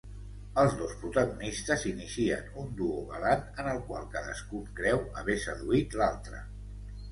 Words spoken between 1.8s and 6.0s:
inicien un duo galant en el qual cadascun creu haver seduït